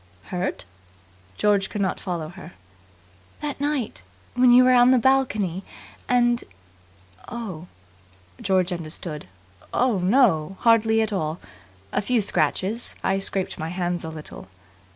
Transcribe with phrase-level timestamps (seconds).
[0.29, 0.65] "Hurt?"
[1.37, 2.53] George could not follow her.
[3.41, 4.01] "That night.
[4.33, 5.63] When you were on the balcony,
[6.09, 6.43] and"
[7.27, 7.67] "Oh!"
[8.41, 9.27] George understood.
[9.71, 11.39] "Oh, no, hardly at all.
[11.91, 12.95] A few scratches.
[13.03, 14.47] I scraped my hands a little."